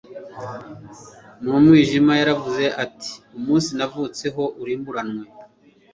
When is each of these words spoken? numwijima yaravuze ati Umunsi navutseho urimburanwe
numwijima 1.41 2.11
yaravuze 2.19 2.65
ati 2.83 3.11
Umunsi 3.37 3.69
navutseho 3.77 4.43
urimburanwe 4.61 5.23